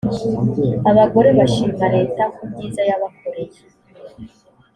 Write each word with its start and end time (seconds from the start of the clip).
abagore 0.91 1.29
bashima 1.37 1.85
leta 1.95 2.23
ku 2.35 2.41
byiza 2.49 2.81
yabakoreye. 2.89 3.59